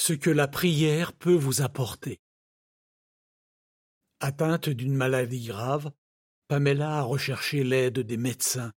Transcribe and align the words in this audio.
ce 0.00 0.14
que 0.14 0.30
la 0.30 0.48
prière 0.48 1.12
peut 1.12 1.34
vous 1.34 1.60
apporter. 1.60 2.22
Atteinte 4.20 4.70
d'une 4.70 4.94
maladie 4.94 5.44
grave, 5.44 5.92
Pamela 6.48 7.00
a 7.00 7.02
recherché 7.02 7.64
l'aide 7.64 7.98
des 7.98 8.16
médecins. 8.16 8.72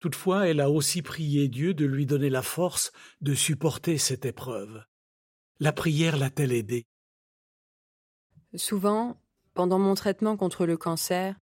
Toutefois, 0.00 0.48
elle 0.48 0.60
a 0.60 0.70
aussi 0.70 1.02
prié 1.02 1.48
Dieu 1.48 1.74
de 1.74 1.84
lui 1.84 2.06
donner 2.06 2.30
la 2.30 2.40
force 2.40 2.90
de 3.20 3.34
supporter 3.34 3.98
cette 3.98 4.24
épreuve. 4.24 4.82
La 5.60 5.74
prière 5.74 6.16
l'a-t-elle 6.16 6.52
aidée? 6.52 6.86
Souvent, 8.54 9.20
pendant 9.52 9.78
mon 9.78 9.94
traitement 9.94 10.38
contre 10.38 10.64
le 10.64 10.78
cancer, 10.78 11.38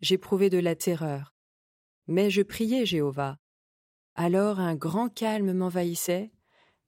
j'éprouvais 0.00 0.50
de 0.50 0.58
la 0.58 0.74
terreur. 0.74 1.36
Mais 2.08 2.30
je 2.30 2.42
priais 2.42 2.84
Jéhovah. 2.84 3.38
Alors 4.16 4.58
un 4.58 4.74
grand 4.74 5.08
calme 5.08 5.52
m'envahissait, 5.52 6.32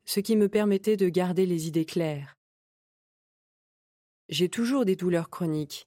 ce 0.08 0.20
qui 0.20 0.36
me 0.36 0.48
permettait 0.48 0.96
de 0.96 1.10
garder 1.10 1.44
les 1.44 1.66
idées 1.68 1.84
claires. 1.84 2.38
J'ai 4.30 4.48
toujours 4.48 4.86
des 4.86 4.96
douleurs 4.96 5.28
chroniques, 5.28 5.86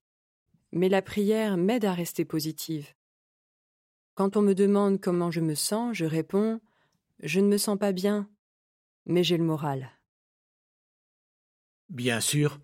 mais 0.71 0.89
la 0.89 1.01
prière 1.01 1.57
m'aide 1.57 1.85
à 1.85 1.93
rester 1.93 2.23
positive. 2.23 2.93
Quand 4.13 4.37
on 4.37 4.43
me 4.43 4.53
demande 4.53 5.01
comment 5.01 5.31
je 5.31 5.41
me 5.41 5.55
sens, 5.55 5.97
je 5.97 6.05
réponds 6.05 6.61
Je 7.23 7.39
ne 7.39 7.47
me 7.47 7.57
sens 7.57 7.79
pas 7.79 7.93
bien, 7.93 8.29
mais 9.07 9.23
j'ai 9.23 9.37
le 9.37 9.43
moral. 9.43 9.89
Bien 11.89 12.21
sûr, 12.21 12.59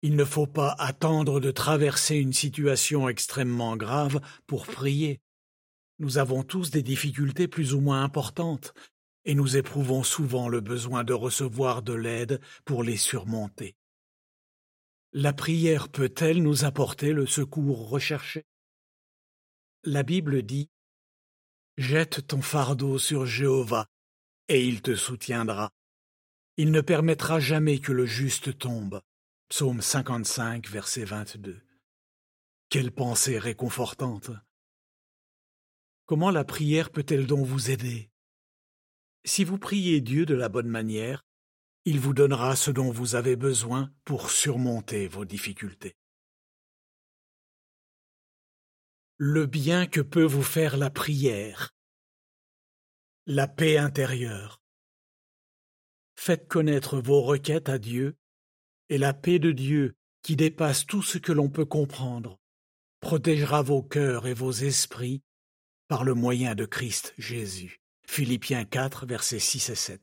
il 0.00 0.16
ne 0.16 0.24
faut 0.24 0.46
pas 0.46 0.74
attendre 0.78 1.40
de 1.40 1.50
traverser 1.50 2.16
une 2.16 2.32
situation 2.32 3.06
extrêmement 3.10 3.76
grave 3.76 4.18
pour 4.46 4.66
prier. 4.66 5.20
Nous 5.98 6.16
avons 6.16 6.42
tous 6.42 6.70
des 6.70 6.82
difficultés 6.82 7.48
plus 7.48 7.74
ou 7.74 7.82
moins 7.82 8.02
importantes, 8.02 8.72
et 9.24 9.34
nous 9.34 9.56
éprouvons 9.56 10.02
souvent 10.02 10.48
le 10.48 10.60
besoin 10.60 11.04
de 11.04 11.12
recevoir 11.12 11.82
de 11.82 11.92
l'aide 11.92 12.40
pour 12.64 12.82
les 12.82 12.96
surmonter. 12.96 13.76
La 15.12 15.32
prière 15.32 15.88
peut-elle 15.88 16.42
nous 16.42 16.64
apporter 16.64 17.12
le 17.12 17.26
secours 17.26 17.88
recherché? 17.88 18.44
La 19.84 20.02
Bible 20.02 20.42
dit 20.42 20.70
Jette 21.76 22.26
ton 22.26 22.42
fardeau 22.42 22.98
sur 22.98 23.26
Jéhovah, 23.26 23.88
et 24.48 24.66
il 24.66 24.82
te 24.82 24.94
soutiendra. 24.94 25.70
Il 26.56 26.70
ne 26.70 26.80
permettra 26.80 27.40
jamais 27.40 27.78
que 27.78 27.92
le 27.92 28.06
juste 28.06 28.58
tombe. 28.58 29.00
Psaume 29.48 29.82
55, 29.82 30.68
verset 30.68 31.04
22. 31.04 31.60
Quelle 32.68 32.92
pensée 32.92 33.38
réconfortante. 33.38 34.30
Comment 36.06 36.30
la 36.30 36.44
prière 36.44 36.90
peut-elle 36.90 37.26
donc 37.26 37.46
vous 37.46 37.70
aider? 37.70 38.11
Si 39.24 39.44
vous 39.44 39.58
priez 39.58 40.00
Dieu 40.00 40.26
de 40.26 40.34
la 40.34 40.48
bonne 40.48 40.68
manière, 40.68 41.24
il 41.84 42.00
vous 42.00 42.14
donnera 42.14 42.56
ce 42.56 42.70
dont 42.70 42.90
vous 42.90 43.14
avez 43.14 43.36
besoin 43.36 43.92
pour 44.04 44.30
surmonter 44.30 45.08
vos 45.08 45.24
difficultés. 45.24 45.96
Le 49.16 49.46
bien 49.46 49.86
que 49.86 50.00
peut 50.00 50.24
vous 50.24 50.42
faire 50.42 50.76
la 50.76 50.90
prière. 50.90 51.70
La 53.26 53.46
paix 53.46 53.78
intérieure. 53.78 54.60
Faites 56.16 56.48
connaître 56.48 57.00
vos 57.00 57.22
requêtes 57.22 57.68
à 57.68 57.78
Dieu 57.78 58.16
et 58.88 58.98
la 58.98 59.14
paix 59.14 59.38
de 59.38 59.52
Dieu, 59.52 59.96
qui 60.22 60.36
dépasse 60.36 60.86
tout 60.86 61.02
ce 61.02 61.18
que 61.18 61.32
l'on 61.32 61.48
peut 61.48 61.64
comprendre, 61.64 62.38
protégera 63.00 63.62
vos 63.62 63.82
cœurs 63.82 64.26
et 64.26 64.34
vos 64.34 64.52
esprits 64.52 65.22
par 65.88 66.04
le 66.04 66.14
moyen 66.14 66.54
de 66.54 66.64
Christ 66.64 67.14
Jésus. 67.18 67.81
Philippiens 68.14 68.66
4, 68.66 69.06
versets 69.06 69.38
6 69.38 69.70
et 69.70 69.74
7. 69.74 70.02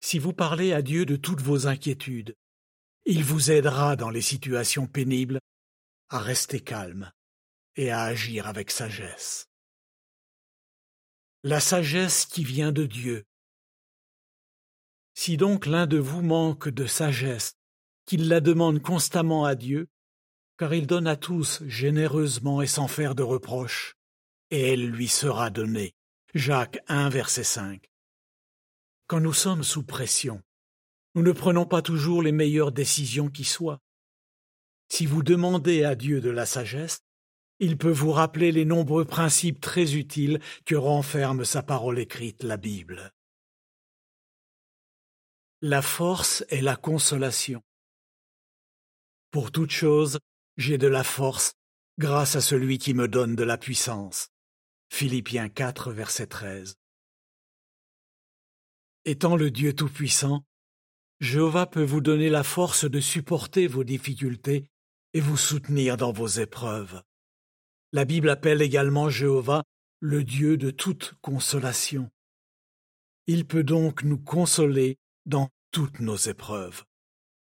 Si 0.00 0.18
vous 0.18 0.32
parlez 0.32 0.72
à 0.72 0.82
Dieu 0.82 1.06
de 1.06 1.14
toutes 1.14 1.40
vos 1.40 1.68
inquiétudes, 1.68 2.34
il 3.04 3.22
vous 3.22 3.52
aidera 3.52 3.94
dans 3.94 4.10
les 4.10 4.20
situations 4.20 4.88
pénibles 4.88 5.38
à 6.08 6.18
rester 6.18 6.58
calme 6.58 7.12
et 7.76 7.92
à 7.92 8.02
agir 8.02 8.48
avec 8.48 8.72
sagesse. 8.72 9.46
La 11.44 11.60
sagesse 11.60 12.26
qui 12.26 12.42
vient 12.42 12.72
de 12.72 12.86
Dieu 12.86 13.24
si 15.14 15.36
donc 15.36 15.66
l'un 15.66 15.86
de 15.86 15.98
vous 15.98 16.22
manque 16.22 16.68
de 16.68 16.86
sagesse, 16.86 17.54
qu'il 18.04 18.26
la 18.26 18.40
demande 18.40 18.82
constamment 18.82 19.44
à 19.44 19.54
Dieu, 19.54 19.86
car 20.58 20.74
il 20.74 20.88
donne 20.88 21.06
à 21.06 21.14
tous 21.14 21.62
généreusement 21.68 22.62
et 22.62 22.66
sans 22.66 22.88
faire 22.88 23.14
de 23.14 23.22
reproches, 23.22 23.94
et 24.50 24.72
elle 24.72 24.88
lui 24.88 25.06
sera 25.06 25.50
donnée. 25.50 25.94
Jacques 26.34 26.80
1, 26.88 27.10
verset 27.10 27.44
5. 27.44 27.88
Quand 29.06 29.20
nous 29.20 29.32
sommes 29.32 29.62
sous 29.62 29.84
pression, 29.84 30.42
nous 31.14 31.22
ne 31.22 31.30
prenons 31.30 31.64
pas 31.64 31.80
toujours 31.80 32.24
les 32.24 32.32
meilleures 32.32 32.72
décisions 32.72 33.28
qui 33.28 33.44
soient. 33.44 33.78
Si 34.88 35.06
vous 35.06 35.22
demandez 35.22 35.84
à 35.84 35.94
Dieu 35.94 36.20
de 36.20 36.30
la 36.30 36.44
sagesse, 36.44 37.02
il 37.60 37.78
peut 37.78 37.92
vous 37.92 38.10
rappeler 38.10 38.50
les 38.50 38.64
nombreux 38.64 39.04
principes 39.04 39.60
très 39.60 39.94
utiles 39.94 40.40
que 40.66 40.74
renferme 40.74 41.44
sa 41.44 41.62
parole 41.62 42.00
écrite, 42.00 42.42
la 42.42 42.56
Bible. 42.56 43.12
La 45.62 45.82
force 45.82 46.44
est 46.48 46.62
la 46.62 46.74
consolation. 46.74 47.62
Pour 49.30 49.52
toute 49.52 49.70
chose, 49.70 50.18
j'ai 50.56 50.78
de 50.78 50.88
la 50.88 51.04
force 51.04 51.52
grâce 51.98 52.34
à 52.34 52.40
celui 52.40 52.78
qui 52.78 52.92
me 52.92 53.06
donne 53.06 53.36
de 53.36 53.44
la 53.44 53.56
puissance. 53.56 54.33
Philippiens 54.96 55.48
4, 55.48 55.90
verset 55.90 56.28
13. 56.28 56.78
Étant 59.04 59.34
le 59.34 59.50
Dieu 59.50 59.74
Tout-Puissant, 59.74 60.44
Jéhovah 61.18 61.66
peut 61.66 61.82
vous 61.82 62.00
donner 62.00 62.30
la 62.30 62.44
force 62.44 62.84
de 62.88 63.00
supporter 63.00 63.66
vos 63.66 63.82
difficultés 63.82 64.70
et 65.12 65.20
vous 65.20 65.36
soutenir 65.36 65.96
dans 65.96 66.12
vos 66.12 66.28
épreuves. 66.28 67.02
La 67.90 68.04
Bible 68.04 68.30
appelle 68.30 68.62
également 68.62 69.10
Jéhovah 69.10 69.64
le 69.98 70.22
Dieu 70.22 70.56
de 70.56 70.70
toute 70.70 71.14
consolation. 71.22 72.08
Il 73.26 73.48
peut 73.48 73.64
donc 73.64 74.04
nous 74.04 74.18
consoler 74.18 75.00
dans 75.26 75.48
toutes 75.72 75.98
nos 75.98 76.14
épreuves. 76.14 76.84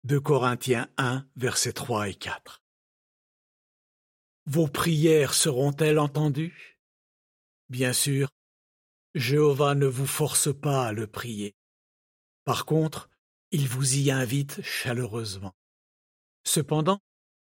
De 0.04 0.18
Corinthiens 0.18 0.90
1, 0.98 1.26
versets 1.36 1.72
3 1.72 2.10
et 2.10 2.14
4. 2.14 2.62
Vos 4.44 4.68
prières 4.68 5.32
seront-elles 5.32 5.98
entendues? 5.98 6.77
Bien 7.68 7.92
sûr, 7.92 8.28
Jéhovah 9.14 9.74
ne 9.74 9.86
vous 9.86 10.06
force 10.06 10.54
pas 10.54 10.86
à 10.86 10.92
le 10.92 11.06
prier. 11.06 11.54
Par 12.44 12.64
contre, 12.64 13.10
il 13.50 13.68
vous 13.68 13.96
y 13.96 14.10
invite 14.10 14.60
chaleureusement. 14.62 15.54
Cependant, 16.44 17.00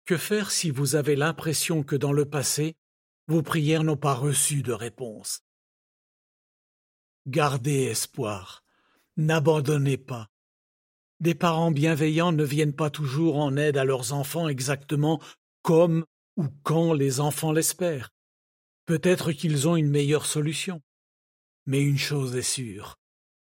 que 0.06 0.18
faire 0.18 0.52
si 0.52 0.72
vous 0.72 0.96
avez 0.96 1.16
l'impression 1.16 1.84
que 1.84 1.96
dans 1.96 2.14
le 2.14 2.26
passé, 2.26 2.76
vos 3.28 3.44
prières 3.44 3.84
n'ont 3.84 3.98
pas 3.98 4.16
reçu 4.16 4.64
de 4.64 4.74
réponse? 4.74 5.44
Gardez 7.28 7.84
espoir, 7.84 8.64
n'abandonnez 9.18 9.98
pas, 9.98 10.30
des 11.20 11.36
parents 11.36 11.72
bienveillants 11.72 12.32
ne 12.32 12.46
viennent 12.46 12.76
pas 12.76 12.90
toujours 12.90 13.38
en 13.38 13.58
aide 13.58 13.78
à 13.78 13.84
leurs 13.84 14.14
enfants 14.14 14.48
exactement 14.48 15.22
comme 15.62 16.06
ou 16.38 16.46
quand 16.64 16.94
les 16.94 17.20
enfants 17.20 17.52
l'espèrent. 17.52 18.14
Peut-être 18.90 19.34
qu'ils 19.34 19.68
ont 19.68 19.76
une 19.76 19.92
meilleure 19.92 20.26
solution. 20.26 20.82
Mais 21.68 21.80
une 21.80 22.00
chose 22.00 22.36
est 22.36 22.42
sûre, 22.42 22.98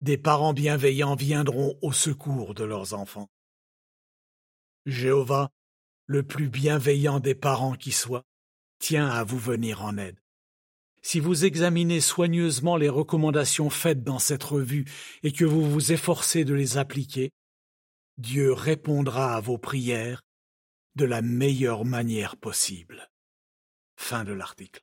des 0.01 0.19
parents 0.19 0.53
bienveillants 0.53 1.15
viendront 1.15 1.79
au 1.81 1.93
secours 1.93 2.55
de 2.55 2.65
leurs 2.65 2.93
enfants. 2.93 3.31
Jéhovah, 4.85 5.53
le 6.07 6.25
plus 6.25 6.49
bienveillant 6.49 7.21
des 7.21 7.37
parents 7.37 7.77
qui 7.77 7.93
soit, 7.93 8.25
tient 8.81 9.09
à 9.09 9.23
vous 9.23 9.39
venir 9.39 9.85
en 9.85 9.97
aide. 9.97 10.19
Si 11.03 11.21
vous 11.21 11.45
examinez 11.45 12.01
soigneusement 12.01 12.77
les 12.77 12.89
recommandations 12.89 13.71
faites 13.71 14.03
dans 14.03 14.19
cette 14.19 14.43
revue 14.43 14.87
et 15.23 15.31
que 15.31 15.45
vous 15.45 15.71
vous 15.71 15.93
efforcez 15.93 16.45
de 16.45 16.55
les 16.55 16.79
appliquer, 16.79 17.31
Dieu 18.17 18.53
répondra 18.53 19.37
à 19.37 19.41
vos 19.41 19.57
prières 19.57 20.25
de 20.97 21.05
la 21.05 21.23
meilleure 21.23 21.85
manière 21.85 22.37
possible. 22.37 23.09
Fin 23.95 24.25
de 24.25 24.33
l'article. 24.33 24.83